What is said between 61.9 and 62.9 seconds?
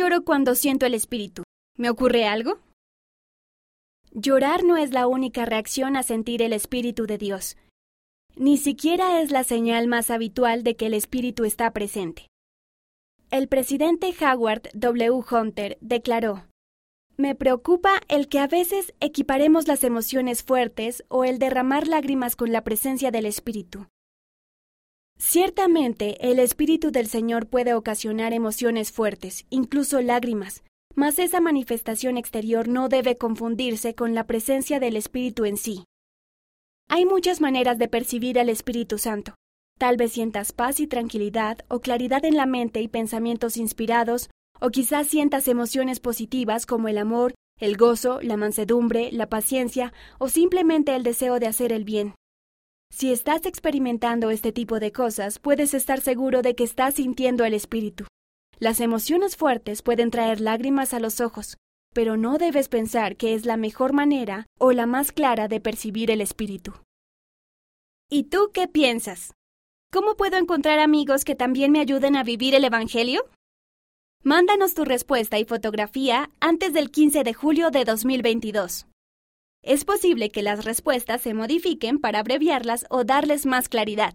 pero no debes